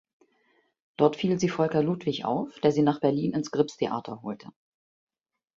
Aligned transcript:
Dort 0.97 1.15
fiel 1.15 1.39
sie 1.39 1.47
Volker 1.47 1.83
Ludwig 1.83 2.25
auf, 2.25 2.59
der 2.61 2.71
sie 2.71 2.81
nach 2.81 2.99
Berlin 3.01 3.33
ins 3.33 3.51
Grips-Theater 3.51 4.23
holte. 4.23 4.49